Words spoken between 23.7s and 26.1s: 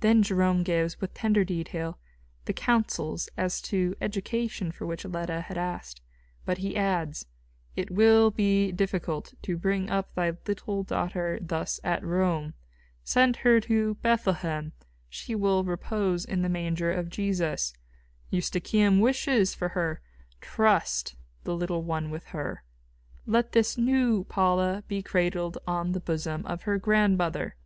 new Paula be cradled on the